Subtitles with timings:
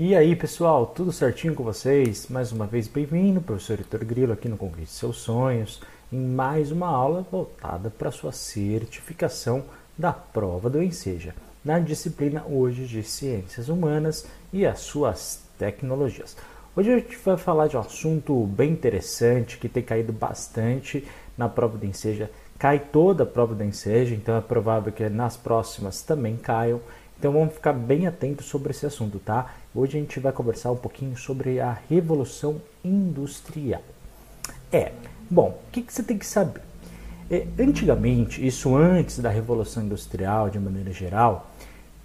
[0.00, 2.28] E aí pessoal, tudo certinho com vocês?
[2.28, 5.82] Mais uma vez bem-vindo, professor Heitor Grilo aqui no Conquiste Seus Sonhos,
[6.12, 9.64] em mais uma aula voltada para sua certificação
[9.98, 11.34] da prova do Enseja,
[11.64, 16.36] na disciplina hoje de Ciências Humanas e as suas tecnologias.
[16.76, 21.04] Hoje a gente vai falar de um assunto bem interessante que tem caído bastante
[21.36, 22.30] na prova do Enseja.
[22.56, 26.80] Cai toda a prova do Enseja, então é provável que nas próximas também caiam.
[27.18, 29.52] Então vamos ficar bem atentos sobre esse assunto, tá?
[29.74, 33.82] Hoje a gente vai conversar um pouquinho sobre a Revolução Industrial.
[34.72, 34.92] É,
[35.28, 36.62] bom, o que, que você tem que saber?
[37.28, 41.50] É, antigamente, isso antes da Revolução Industrial de maneira geral,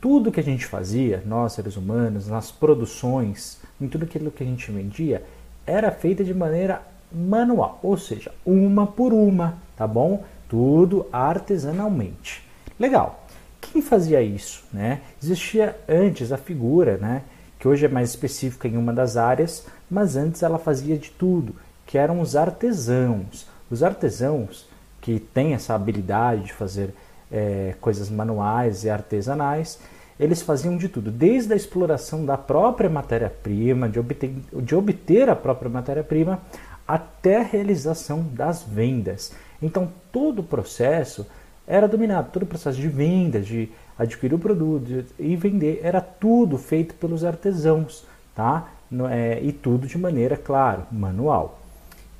[0.01, 4.47] tudo que a gente fazia, nós seres humanos, nas produções, em tudo aquilo que a
[4.47, 5.23] gente vendia,
[5.65, 10.23] era feita de maneira manual, ou seja, uma por uma, tá bom?
[10.49, 12.43] Tudo artesanalmente.
[12.79, 13.22] Legal.
[13.71, 14.63] Quem fazia isso?
[14.73, 15.01] Né?
[15.21, 17.23] Existia antes a figura, né?
[17.57, 21.55] que hoje é mais específica em uma das áreas, mas antes ela fazia de tudo,
[21.85, 23.47] que eram os artesãos.
[23.71, 24.67] Os artesãos
[24.99, 26.93] que têm essa habilidade de fazer
[27.31, 29.79] é, coisas manuais e artesanais,
[30.19, 35.35] eles faziam de tudo, desde a exploração da própria matéria-prima, de obter, de obter a
[35.35, 36.41] própria matéria-prima,
[36.87, 39.33] até a realização das vendas.
[39.61, 41.25] Então, todo o processo
[41.67, 42.31] era dominado.
[42.31, 47.23] Todo o processo de venda, de adquirir o produto e vender, era tudo feito pelos
[47.23, 48.67] artesãos, tá?
[49.09, 51.59] É, e tudo de maneira, claro, manual.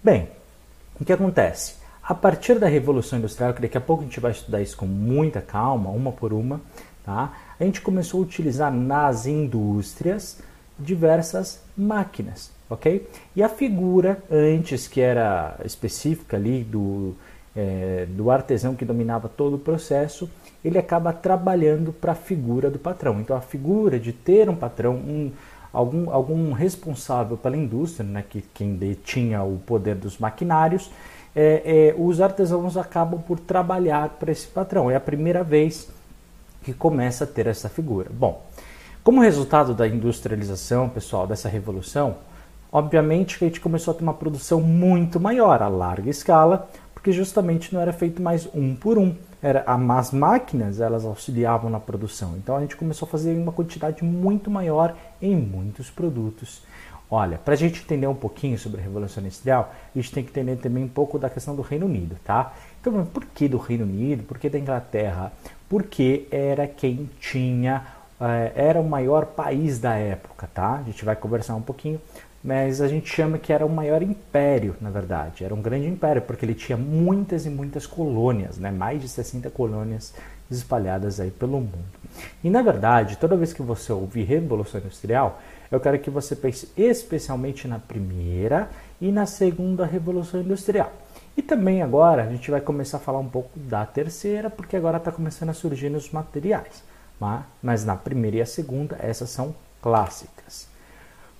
[0.03, 0.29] Bem,
[0.99, 1.75] o que acontece?
[2.01, 4.85] A partir da Revolução Industrial, que daqui a pouco a gente vai estudar isso com
[4.85, 6.59] muita calma, uma por uma,
[7.05, 7.31] tá?
[7.59, 10.39] a gente começou a utilizar nas indústrias
[10.77, 13.07] diversas máquinas, ok?
[13.35, 17.15] E a figura antes que era específica ali do
[17.55, 20.29] é, do artesão que dominava todo o processo,
[20.63, 23.19] ele acaba trabalhando para a figura do patrão.
[23.19, 25.31] Então, a figura de ter um patrão, um,
[25.71, 30.89] algum, algum responsável pela indústria, né, que quem detinha o poder dos maquinários,
[31.35, 34.89] é, é, os artesãos acabam por trabalhar para esse patrão.
[34.89, 35.89] É a primeira vez
[36.63, 38.09] que começa a ter essa figura.
[38.11, 38.43] Bom,
[39.03, 42.15] como resultado da industrialização, pessoal, dessa revolução,
[42.71, 46.69] obviamente que a gente começou a ter uma produção muito maior, a larga escala,
[47.03, 49.13] porque justamente não era feito mais um por um.
[49.41, 52.35] Era, as máquinas elas auxiliavam na produção.
[52.37, 56.61] Então a gente começou a fazer uma quantidade muito maior em muitos produtos.
[57.11, 60.29] Olha, para a gente entender um pouquinho sobre a Revolução Industrial, a gente tem que
[60.29, 62.53] entender também um pouco da questão do Reino Unido, tá?
[62.79, 64.23] Então, por que do Reino Unido?
[64.23, 65.33] Por que da Inglaterra?
[65.67, 67.85] Porque era quem tinha,
[68.19, 70.75] eh, era o maior país da época, tá?
[70.75, 71.99] A gente vai conversar um pouquinho
[72.43, 75.45] mas a gente chama que era o maior império, na verdade.
[75.45, 78.69] Era um grande império, porque ele tinha muitas e muitas colônias, né?
[78.69, 80.13] mais de 60 colônias
[80.51, 81.79] espalhadas aí pelo mundo.
[82.43, 86.69] E na verdade, toda vez que você ouvir Revolução Industrial, eu quero que você pense
[86.75, 90.91] especialmente na primeira e na segunda Revolução Industrial.
[91.35, 94.97] E também agora a gente vai começar a falar um pouco da terceira, porque agora
[94.97, 96.83] está começando a surgir nos materiais.
[97.19, 97.45] Tá?
[97.61, 100.72] Mas na primeira e a segunda, essas são clássicas.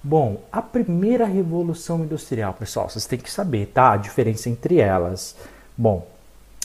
[0.05, 3.93] Bom, a primeira revolução industrial, pessoal, vocês têm que saber, tá?
[3.93, 5.33] A diferença entre elas.
[5.77, 6.05] Bom,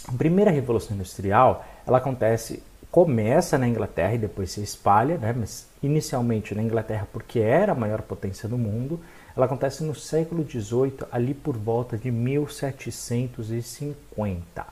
[0.09, 2.61] a primeira revolução industrial, ela acontece,
[2.91, 5.33] começa na Inglaterra e depois se espalha, né?
[5.39, 8.99] Mas inicialmente na Inglaterra porque era a maior potência do mundo.
[9.37, 14.67] Ela acontece no século XVIII, ali por volta de 1750.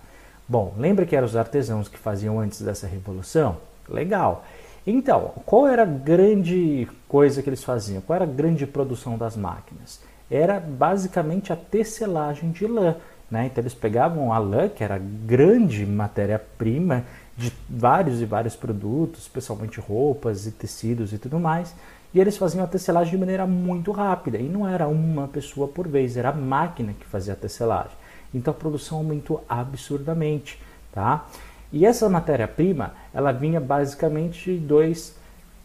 [0.49, 3.59] Bom, lembra que eram os artesãos que faziam antes dessa revolução?
[3.89, 4.45] Legal.
[4.87, 8.01] Então, qual era a grande coisa que eles faziam?
[8.01, 10.01] Qual era a grande produção das máquinas?
[10.31, 12.95] Era basicamente a tecelagem de lã.
[13.29, 13.47] Né?
[13.47, 17.05] Então, eles pegavam a lã, que era a grande matéria-prima
[17.37, 21.75] de vários e vários produtos, especialmente roupas e tecidos e tudo mais,
[22.15, 24.39] e eles faziam a tecelagem de maneira muito rápida.
[24.39, 27.97] E não era uma pessoa por vez, era a máquina que fazia a tecelagem.
[28.33, 30.61] Então, a produção aumentou absurdamente.
[30.93, 31.27] Tá?
[31.73, 35.17] E essa matéria-prima, ela vinha basicamente de dois,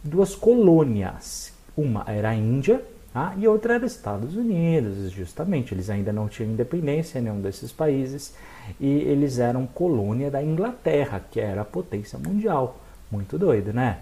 [0.03, 1.53] duas colônias.
[1.78, 2.81] Uma era a Índia
[3.13, 3.33] tá?
[3.38, 5.74] e outra era Estados Unidos, justamente.
[5.74, 8.33] Eles ainda não tinham independência em nenhum desses países
[8.80, 12.77] e eles eram colônia da Inglaterra, que era a potência mundial.
[13.12, 14.00] Muito doido, né?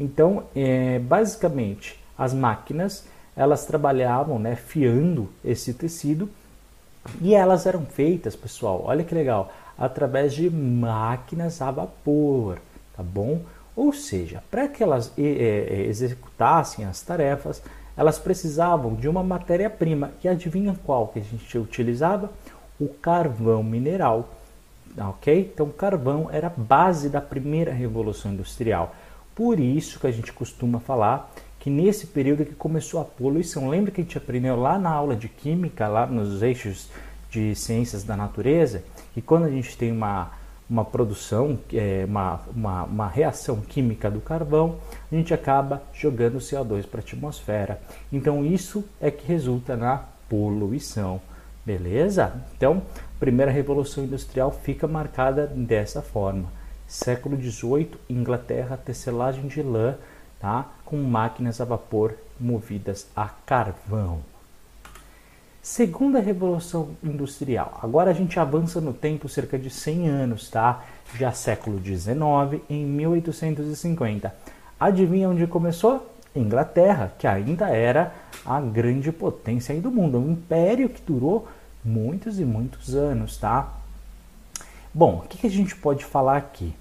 [0.00, 6.28] Então, é, basicamente, as máquinas elas trabalhavam, né, fiando esse tecido
[7.20, 8.82] e elas eram feitas, pessoal.
[8.84, 12.58] Olha que legal através de máquinas a vapor,
[12.96, 13.40] tá bom?
[13.74, 17.62] Ou seja, para que elas é, executassem as tarefas,
[17.96, 20.12] elas precisavam de uma matéria-prima.
[20.22, 22.30] E adivinha qual que a gente utilizava?
[22.78, 24.28] O carvão mineral.
[24.98, 25.50] Ok?
[25.52, 28.94] Então, o carvão era a base da primeira revolução industrial.
[29.34, 33.68] Por isso que a gente costuma falar que nesse período que começou a poluição.
[33.68, 36.90] Lembra que a gente aprendeu lá na aula de química, lá nos eixos
[37.32, 38.84] de ciências da natureza,
[39.14, 40.30] que quando a gente tem uma,
[40.68, 44.76] uma produção, é, uma, uma, uma reação química do carvão,
[45.10, 47.80] a gente acaba jogando CO2 para a atmosfera.
[48.12, 51.20] Então isso é que resulta na poluição.
[51.64, 52.34] Beleza?
[52.56, 52.82] Então,
[53.16, 56.50] a primeira revolução industrial fica marcada dessa forma.
[56.86, 59.94] Século XVIII, Inglaterra, tecelagem de lã,
[60.40, 60.66] tá?
[60.84, 64.31] com máquinas a vapor movidas a carvão.
[65.62, 67.78] Segunda revolução industrial.
[67.80, 70.82] Agora a gente avança no tempo cerca de 100 anos, tá?
[71.16, 74.34] Já século XIX, em 1850.
[74.80, 76.10] Adivinha onde começou?
[76.34, 78.12] Inglaterra, que ainda era
[78.44, 81.46] a grande potência do mundo, um império que durou
[81.84, 83.72] muitos e muitos anos, tá?
[84.92, 86.74] Bom, o que, que a gente pode falar aqui?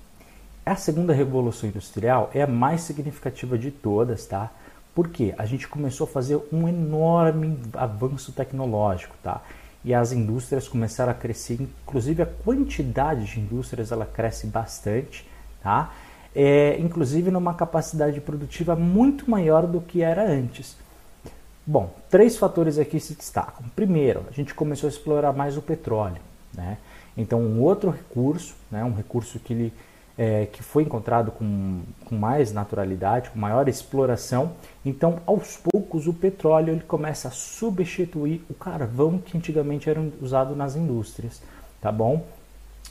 [0.66, 4.50] A segunda revolução industrial é a mais significativa de todas, tá?
[4.94, 9.42] Porque a gente começou a fazer um enorme avanço tecnológico, tá?
[9.84, 15.28] E as indústrias começaram a crescer, inclusive a quantidade de indústrias ela cresce bastante,
[15.64, 15.94] tá?
[16.36, 20.78] É, inclusive numa capacidade produtiva muito maior do que era antes.
[21.66, 23.66] Bom, três fatores aqui se destacam.
[23.76, 26.22] Primeiro, a gente começou a explorar mais o petróleo,
[26.54, 26.78] né?
[27.16, 29.74] Então, um outro recurso, né, um recurso que ele
[30.18, 34.54] é, que foi encontrado com, com mais naturalidade, com maior exploração.
[34.86, 40.56] Então, aos poucos, o petróleo ele começa a substituir o carvão que antigamente era usado
[40.56, 41.42] nas indústrias,
[41.80, 42.26] tá bom?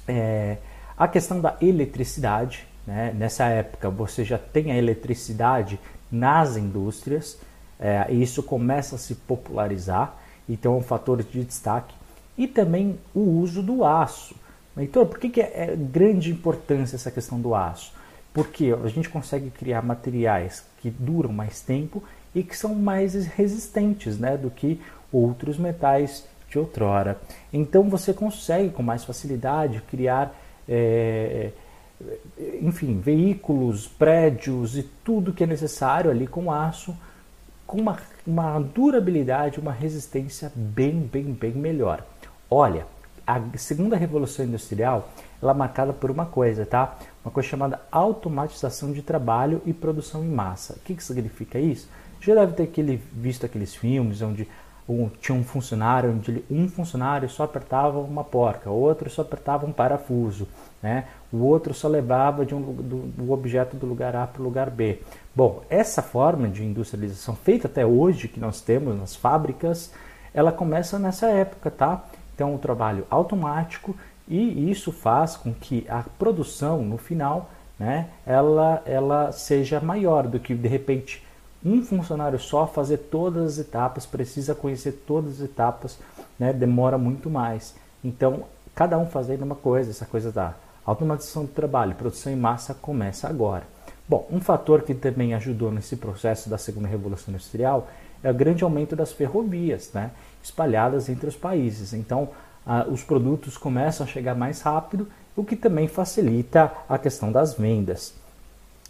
[0.08, 0.56] É,
[0.96, 3.14] a questão da eletricidade, né?
[3.17, 5.78] nessa época você já tem a eletricidade
[6.11, 7.38] nas indústrias,
[7.78, 10.14] é, e isso começa a se popularizar,
[10.49, 11.94] então é um fator de destaque.
[12.37, 14.34] E também o uso do aço.
[14.76, 17.93] Heitor, por que, que é, é grande importância essa questão do aço?
[18.32, 22.02] Porque a gente consegue criar materiais que duram mais tempo
[22.34, 24.81] e que são mais resistentes né, do que
[25.12, 27.20] outros metais de outrora.
[27.52, 30.34] Então você consegue com mais facilidade criar,
[30.69, 31.50] é,
[32.61, 36.96] enfim, veículos, prédios e tudo que é necessário ali com aço,
[37.67, 42.05] com uma, uma durabilidade, uma resistência bem, bem, bem melhor.
[42.50, 42.87] Olha,
[43.26, 45.08] a segunda revolução industrial
[45.43, 46.96] ela é marcada por uma coisa, tá?
[47.25, 50.75] Uma coisa chamada automatização de trabalho e produção em massa.
[50.75, 51.88] O que, que significa isso?
[52.20, 54.46] Já deve ter aquele, visto aqueles filmes onde
[54.90, 59.72] um, tinha um funcionário, onde um funcionário só apertava uma porca, outro só apertava um
[59.72, 60.46] parafuso,
[60.82, 61.06] né?
[61.32, 64.69] o outro só levava de um, do, do objeto do lugar A para o lugar
[64.69, 65.00] B.
[65.34, 69.93] Bom, essa forma de industrialização feita até hoje, que nós temos nas fábricas,
[70.34, 72.05] ela começa nessa época, tá?
[72.41, 73.95] Então, um trabalho automático
[74.27, 80.41] e isso faz com que a produção no final, né, ela, ela seja maior do
[80.41, 81.23] que de repente
[81.63, 85.99] um funcionário só fazer todas as etapas, precisa conhecer todas as etapas,
[86.39, 87.75] né, demora muito mais.
[88.03, 88.45] Então,
[88.75, 90.55] cada um fazendo uma coisa, essa coisa da
[90.87, 93.65] automatização do trabalho, produção em massa começa agora.
[94.09, 97.87] Bom, um fator que também ajudou nesse processo da segunda revolução industrial
[98.22, 100.11] é o grande aumento das ferrovias, né?
[100.43, 101.93] espalhadas entre os países.
[101.93, 102.31] Então,
[102.90, 108.14] os produtos começam a chegar mais rápido, o que também facilita a questão das vendas.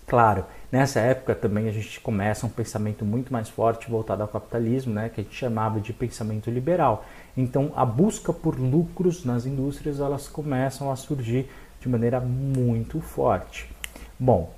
[0.07, 4.93] Claro, nessa época também a gente começa um pensamento muito mais forte voltado ao capitalismo,
[4.93, 7.05] né, que a gente chamava de pensamento liberal.
[7.37, 11.49] Então, a busca por lucros nas indústrias elas começam a surgir
[11.81, 13.71] de maneira muito forte.
[14.19, 14.53] Bom,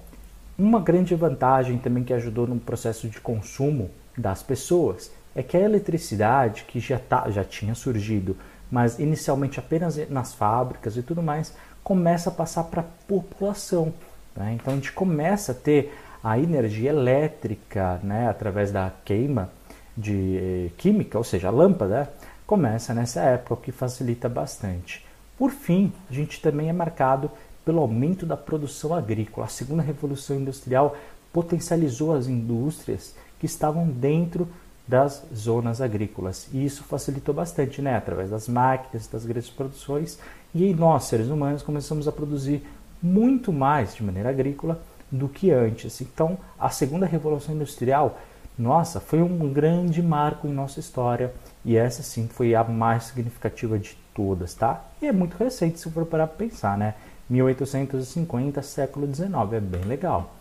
[0.58, 5.60] uma grande vantagem também que ajudou no processo de consumo das pessoas é que a
[5.60, 8.36] eletricidade, que já, tá, já tinha surgido,
[8.70, 13.92] mas inicialmente apenas nas fábricas e tudo mais, começa a passar para a população.
[14.36, 14.54] Né?
[14.54, 19.50] Então a gente começa a ter a energia elétrica né, através da queima
[19.96, 22.10] de eh, química, ou seja, a lâmpada,
[22.46, 25.04] começa nessa época, o que facilita bastante.
[25.36, 27.30] Por fim, a gente também é marcado
[27.64, 29.46] pelo aumento da produção agrícola.
[29.46, 30.96] A segunda revolução industrial
[31.32, 34.46] potencializou as indústrias que estavam dentro
[34.86, 36.46] das zonas agrícolas.
[36.52, 37.96] E isso facilitou bastante, né?
[37.96, 40.16] Através das máquinas, das grandes produções.
[40.54, 42.64] E nós, seres humanos, começamos a produzir
[43.02, 44.80] muito mais de maneira agrícola
[45.10, 46.00] do que antes.
[46.00, 48.16] Então, a segunda revolução industrial,
[48.56, 51.34] nossa, foi um grande marco em nossa história.
[51.64, 54.84] E essa sim foi a mais significativa de todas, tá?
[55.02, 56.94] E é muito recente se for parar para pensar, né?
[57.28, 60.32] 1850, século XIX, é bem legal.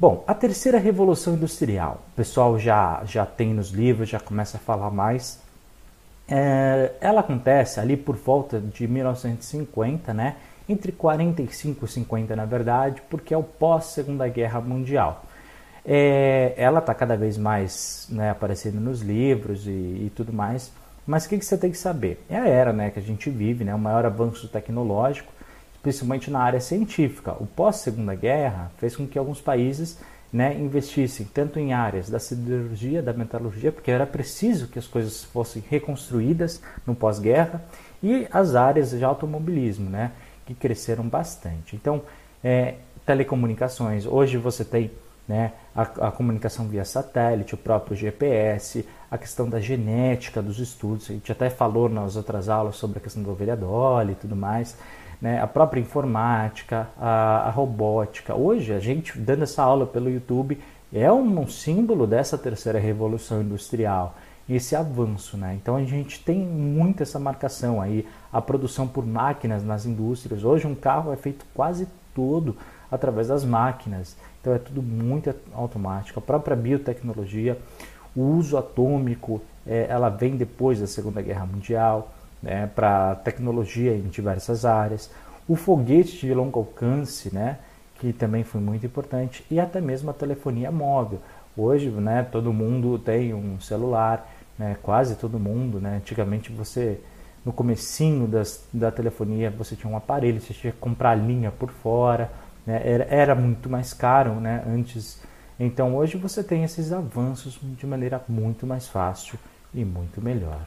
[0.00, 4.60] Bom, a terceira revolução industrial, o pessoal já, já tem nos livros, já começa a
[4.60, 5.38] falar mais.
[6.26, 10.36] É, ela acontece ali por volta de 1950, né?
[10.70, 15.22] entre 45 e 50 na verdade, porque é o pós-Segunda Guerra Mundial.
[15.84, 20.72] é, ela está cada vez mais né, aparecendo nos livros e, e tudo mais.
[21.06, 22.24] Mas o que, que, você tem que saber?
[22.30, 25.30] É a era né, que a gente vive, né, o maior avanço tecnológico,
[25.82, 27.32] principalmente na área científica.
[27.40, 29.98] O pós-segunda guerra fez com que alguns países
[30.32, 35.24] né, investissem tanto em áreas da siderurgia, da metalurgia, porque era preciso que as coisas
[35.24, 37.62] fossem reconstruídas no pós-guerra,
[38.02, 40.12] e as áreas de automobilismo, né,
[40.46, 41.74] que cresceram bastante.
[41.76, 42.02] Então,
[42.42, 44.90] é, telecomunicações, hoje você tem
[45.28, 51.10] né, a, a, comunicação via satélite, o próprio GPS, a questão da genética dos estudos,
[51.10, 54.36] a gente até falou nas outras aulas sobre a questão do ovelha Dolly e tudo
[54.36, 54.76] mais,
[55.20, 58.34] né, a própria informática, a, a, robótica.
[58.34, 60.58] Hoje, a gente dando essa aula pelo YouTube
[60.92, 64.14] é um, um símbolo dessa terceira revolução industrial,
[64.48, 65.36] esse avanço.
[65.36, 65.58] Né?
[65.60, 70.42] Então, a gente tem muito essa marcação aí, a produção por máquinas nas indústrias.
[70.42, 72.56] Hoje, um carro é feito quase todo
[72.90, 74.16] através das máquinas.
[74.40, 76.18] Então, é tudo muito automático.
[76.18, 77.58] A própria biotecnologia,
[78.14, 82.12] o uso atômico, é, ela vem depois da Segunda Guerra Mundial
[82.42, 85.10] né, para tecnologia em diversas áreas,
[85.48, 87.58] o foguete de longo alcance, né,
[87.98, 91.20] que também foi muito importante, e até mesmo a telefonia móvel.
[91.56, 94.26] Hoje, né, todo mundo tem um celular,
[94.58, 95.80] né, quase todo mundo.
[95.80, 97.00] Né, antigamente você,
[97.44, 101.70] no comecinho das, da telefonia, você tinha um aparelho, você tinha que comprar linha por
[101.70, 102.30] fora,
[102.64, 105.20] né, era, era muito mais caro né, antes.
[105.62, 109.38] Então hoje você tem esses avanços de maneira muito mais fácil
[109.74, 110.62] e muito melhor.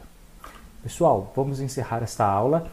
[0.84, 2.68] Pessoal, vamos encerrar esta aula.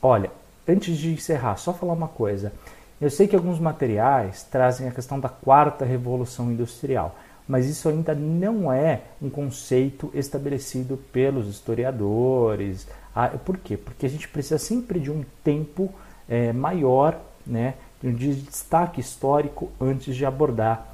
[0.00, 0.30] Olha,
[0.66, 2.50] antes de encerrar, só falar uma coisa.
[2.98, 7.14] Eu sei que alguns materiais trazem a questão da quarta revolução industrial,
[7.46, 12.88] mas isso ainda não é um conceito estabelecido pelos historiadores.
[13.14, 13.76] Ah, por quê?
[13.76, 15.92] Porque a gente precisa sempre de um tempo
[16.26, 20.90] é, maior, né, de destaque histórico antes de abordar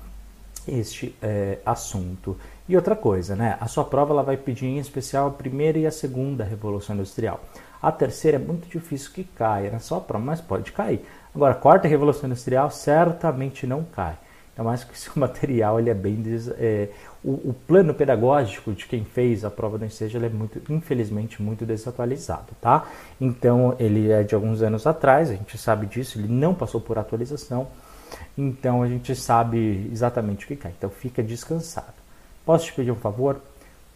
[0.67, 2.37] este é, assunto.
[2.69, 3.57] E outra coisa, né?
[3.61, 7.41] A sua prova ela vai pedir em especial a primeira e a segunda revolução industrial.
[7.81, 11.05] A terceira é muito difícil que caia na sua prova, mas pode cair.
[11.35, 14.17] Agora, a quarta revolução industrial certamente não cai.
[14.57, 16.49] Ainda mais que o seu material ele é bem des...
[16.49, 16.89] é,
[17.23, 21.67] o, o, plano pedagógico de quem fez a prova do ensejo é muito, infelizmente, muito
[21.67, 22.87] desatualizado, tá?
[23.21, 26.99] Então ele é de alguns anos atrás, a gente sabe disso, ele não passou por
[26.99, 27.69] atualização,
[28.37, 30.73] então a gente sabe exatamente o que cai.
[30.77, 31.95] Então fica descansado.
[32.45, 33.41] Posso te pedir um favor?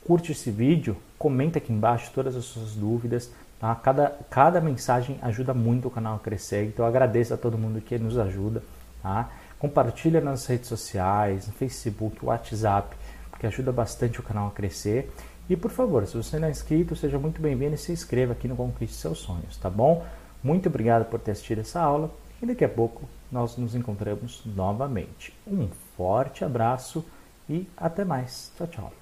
[0.07, 3.31] Curte esse vídeo, comenta aqui embaixo todas as suas dúvidas.
[3.61, 3.75] Tá?
[3.75, 7.99] Cada, cada mensagem ajuda muito o canal a crescer, então agradeço a todo mundo que
[7.99, 8.62] nos ajuda.
[9.02, 9.31] Tá?
[9.59, 12.97] Compartilha nas redes sociais, no Facebook, WhatsApp,
[13.31, 15.12] porque ajuda bastante o canal a crescer.
[15.50, 18.49] E por favor, se você não é inscrito, seja muito bem-vindo e se inscreva aqui
[18.49, 20.07] no Conquiste Seus Sonhos, tá bom?
[20.43, 25.33] Muito obrigado por ter assistido essa aula e daqui a pouco nós nos encontramos novamente.
[25.47, 27.05] Um forte abraço
[27.49, 28.53] e até mais.
[28.57, 29.00] Tchau, tchau.